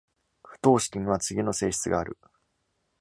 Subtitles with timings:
[0.41, 2.17] 不等式には次の性質がある。